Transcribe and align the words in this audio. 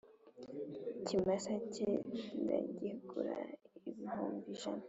ikimasa 0.99 1.53
cye 1.73 1.89
ndakigura 2.41 3.37
ibihumbi 3.89 4.45
ijana 4.53 4.79